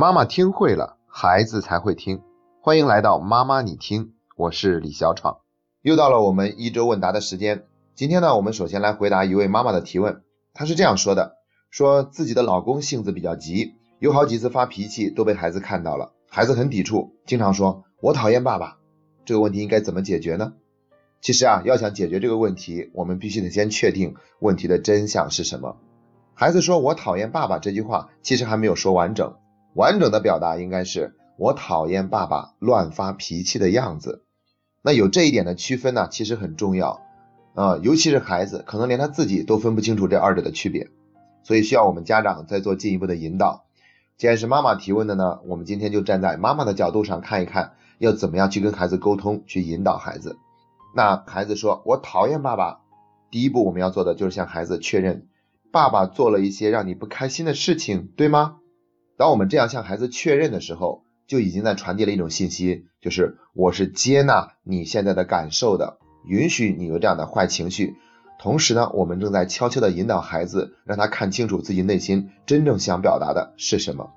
[0.00, 2.22] 妈妈听会了，孩子才会听。
[2.62, 5.40] 欢迎来到妈妈你听，我是李小闯。
[5.82, 7.64] 又到了我们一周问答的时间。
[7.94, 10.22] 今天呢，我们首先来回答一位妈妈的提问。
[10.54, 11.36] 她是这样说的：
[11.68, 18.78] 说自己的老公性子比较急，有好几次发脾气都被孩子看到了，孩子很抵触，经常说我讨厌爸爸。
[19.26, 20.54] 这个问题应该怎么解决呢？
[21.20, 25.76] 其实啊，要想解决这个问题，我们必须得先确定问题的真相是什么。
[26.32, 29.34] 孩子说我讨厌爸爸这句话，其实还没有说完整。
[29.74, 34.24] 完整的表达应该是我讨厌爸爸乱发脾气的样子。
[34.82, 37.02] 那有这一点的区分呢，其实很重要
[37.54, 40.88] 啊，尤其是孩子，可能连他自己都分不清楚这二者的区别，
[41.42, 43.64] 所以需要我们家长再做进一步的引导。
[44.16, 50.38] 既然是妈妈提问的呢，我们今天就站在妈妈的角度上看一看，要怎么样去跟孩子沟通，去引导孩子。
[50.94, 52.80] 那孩子说我讨厌爸爸，
[53.30, 55.26] 第一步我们要做的就是向孩子确认，
[55.70, 58.56] 爸爸做了一些让你不开心的事情，对吗？
[59.20, 67.96] 当我们这样向孩子确认的时候，就已经在传递了一种信息，就是我是接纳你现在的感受的，允许你有这样的坏情绪。
[68.38, 74.10] 同时呢，我们正在悄悄的引导孩子，让他看清楚自己内心真正想表达的是什么。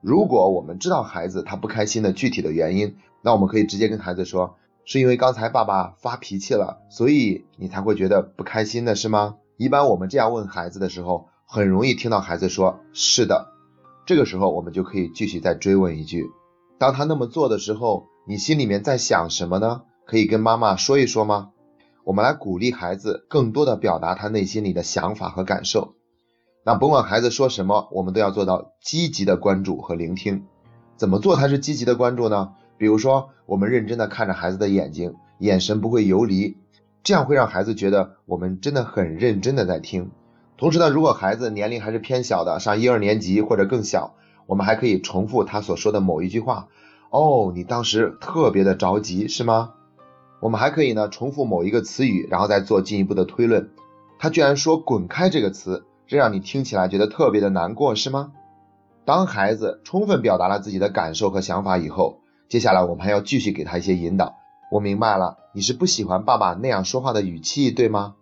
[0.00, 9.34] 如果我们知道孩子他不开心的具体的原因，那我们可以直接跟孩子说，是因为刚才爸爸发脾气了，所以你才会觉得不开心的是吗？
[9.58, 13.52] 一般我们这样问孩子的时候，很容易听到孩子说是的。
[14.06, 16.30] 这个时候，我们就可以继续再追问一句：
[16.78, 19.82] 当他那么做的时候，你心里面在想什么呢？
[20.06, 21.50] 可以跟妈妈说一说吗？
[22.04, 25.96] 我们来鼓励孩子更多的表达他内心里的想法和感受。
[26.64, 30.44] 那甭管孩子说什么，我们都要做到积极的关注和聆听。
[30.96, 32.52] 怎么做才是积极的关注呢？
[32.78, 36.56] 比如说，我们认真的看着孩子的眼睛，眼神不会游离，
[37.02, 40.12] 这样会让孩子觉得我们真的很认真的在听。
[40.58, 44.14] 同时呢，如果孩子年龄还是偏小的，上一二年级或者更小，
[44.46, 46.68] 我们还可以重复他所说的某一句话。
[47.10, 49.74] 哦，你当时特别的着急是吗？
[50.40, 53.70] 我们还可以呢重复某一个词语，然后再做进一步的推论。
[54.18, 58.32] 他居然说“滚开”这个词，这让你听起来觉得特别的难过是吗？
[59.04, 64.36] 当孩子充分表达了自己的感受和想法以后，接下来我们还要继续给他一些引导。
[64.70, 68.14] 我明白了，你是不喜欢爸爸那样说话的语气，对吗？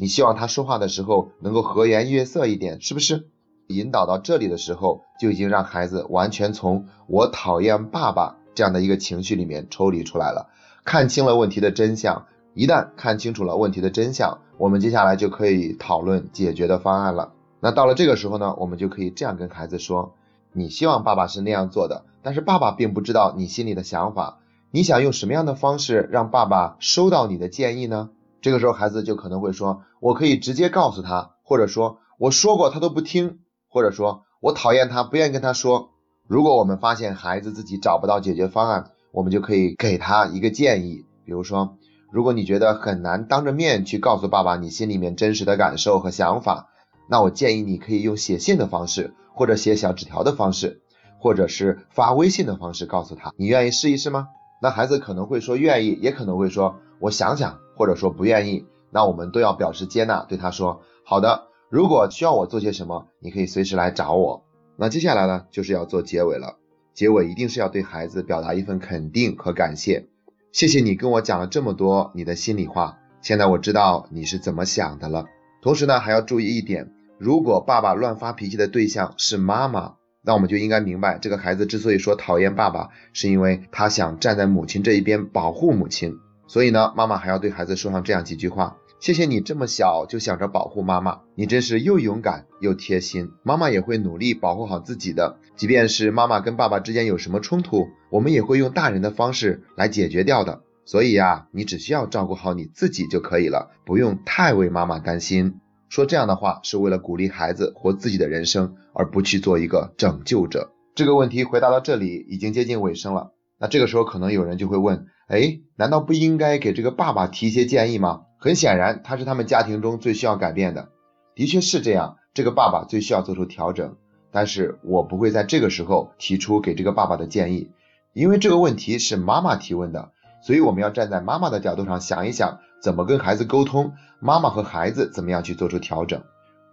[0.00, 3.28] 你希望他说话的时候能够和颜悦色一点，是不是？
[3.68, 10.48] 引导到这里的时候，就已经让孩子完全从我讨厌爸爸这样的一个情绪里面抽离出来了，
[10.84, 12.24] 看清了问题的真相。
[12.54, 17.34] 一旦看清楚了问题的真相，我们接下来就可以讨论解决的方案了。
[17.60, 20.14] 那到了这个时候呢，我们就可以这样跟孩子说：
[20.54, 24.38] 你希望爸爸是那样做的，但是爸爸并不知道你心里的想法。
[24.70, 28.08] 你想用什么样的方式让爸爸收到你的建议呢？
[28.42, 35.90] 这个时候，孩子就可能会说：“我可以直接告诉他，或者说我说过他都不听，或者说我讨厌他，不愿意跟他说。”
[36.26, 41.76] 如果我们发现孩子自己找不到解决方案，我们就可以给他一个建议，比如说，
[42.12, 46.68] 如果你觉得很难当着面去告诉爸爸你心里面真实的感受和想法，
[47.08, 50.82] 那我建议你可以用写信的方式，或者写小纸条的方式，
[51.18, 53.32] 或者是发微信的方式告诉他。
[53.36, 54.28] 你愿意试一试吗？
[54.62, 57.58] 那孩子可能会说愿意，也可能会说我想想。
[57.76, 61.48] 或者说不愿意，那我们都要表示接纳，对他说好的。
[61.68, 64.44] 如果需要我做些什么，你可以随时来找我。
[64.76, 66.56] 那接下来呢，就是要做结尾了。
[66.92, 70.08] 结尾一定是要对孩子表达一份肯定和感谢，
[70.52, 75.26] 谢谢你跟我讲了这么多你的心里话，现在我知道你是怎么想的了。
[75.62, 86.18] 同时呢，还要注意一点，如果爸爸乱发脾气的对象是妈妈，那我们就应该明白，这个孩子之所以说讨厌爸爸，是因为他想站在母亲这一边保护母亲。
[86.50, 93.30] 所以呢，妈妈还要对孩子说上这样几句话：谢谢你这么小就想着保护妈妈，你真是又勇敢又贴心。
[93.44, 100.62] 妈妈也会努力保护好自己的，即便是妈妈跟爸爸之间有什么冲突，我们也会用大人的方式来解决掉的。
[100.84, 105.60] 所以呀，你只需要照顾好你自己就可以了，不用太为妈妈担心。
[105.88, 110.72] 说这样的话是为了鼓励孩子活自己的人生，而不去做一个拯救者。
[110.96, 113.34] 这个问题回答到这里已经接近尾声了。
[113.60, 115.06] 那这个时候可能有人就会问。
[115.28, 118.22] 哎，难道不应该给这个爸爸提一些建议吗？
[118.36, 120.88] 很显然，他是他们家庭中最需要改变的。
[121.36, 123.94] 的确是这样，这个爸爸最需要做出调整。
[124.32, 127.70] 但是我不会在这个时候提出给这个爸爸的建议，
[128.12, 130.10] 因为这个问题是妈妈提问的，
[130.42, 136.24] 所以我们要站在妈妈的角度上想一想，怎么跟孩子沟通，妈妈和孩子怎么样去做出调整。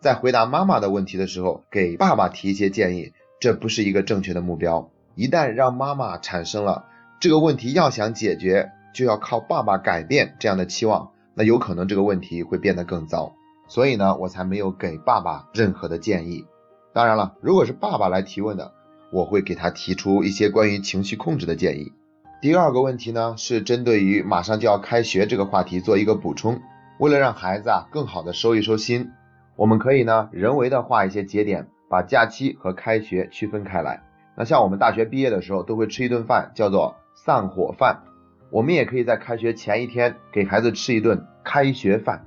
[0.01, 4.89] 在回答妈妈的问题的时候，给爸爸提一些建议，这不是一个正确的目标。
[5.17, 6.85] 一旦让妈妈产生了。
[7.19, 13.33] 这个问题要想解决，就要靠爸爸改变这样的期望，那有可能这个问题会变得更糟。
[13.67, 16.45] 所以呢，我才没有给爸爸任何的建议。
[16.93, 18.71] 当然了，如果是爸爸来提问的，
[19.11, 21.91] 我会给他提出一些关于情绪控制的建议。
[22.39, 26.61] 第二个问题呢，是针对于马上就要开学这个话题做一个补充。
[26.99, 29.09] 为了让孩子啊更好的收一收心，
[29.55, 34.03] 我们可以呢人为的画一些节点，把假期和开学区分开来。
[34.37, 38.03] 那像我们大学毕业的时候都会吃一顿饭，叫做散伙饭。
[38.51, 42.23] 我们也可以在开学前一天给孩子吃一顿开学饭，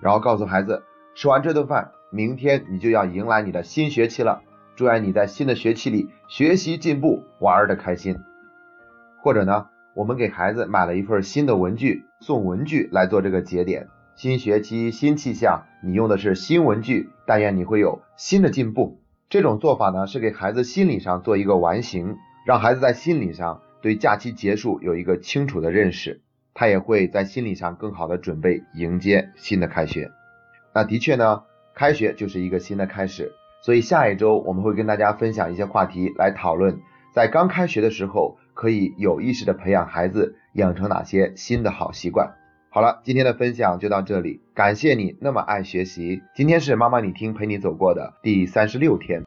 [0.00, 0.84] 然后告诉孩子，
[1.16, 4.42] 吃完这顿饭，明天你就要迎来你的新学期了。
[4.76, 8.16] 祝愿你在新的学期里学习进步，玩的开心。
[9.20, 9.66] 或者呢，
[9.96, 13.88] 我们给孩子买了一份新的文具，送文具来做这个节点。
[14.14, 19.00] 新学期新气象，你用的是新文具，但愿你会有新的进步。
[19.30, 22.16] 这种做法呢，是给孩子心理上做一个完形，
[22.46, 26.20] 让孩子在心理上对假期结束有一个清楚的认识，
[26.54, 30.10] 他也会在心理上更好的准备迎接新的开学。
[30.72, 31.42] 那的确呢，
[31.74, 33.32] 开学就是一个新的开始，
[33.62, 36.80] 所以下一周我们会跟大家分享一些话题来讨论，
[37.14, 38.38] 在刚开学的时候。
[38.58, 42.34] 可以有意识的培养孩子养成哪些新的好习惯？
[42.70, 46.22] 好了，今天的分享就到这里，感谢你那么爱学习。
[46.34, 49.24] 今天是妈妈你听陪你走过的第三十六天。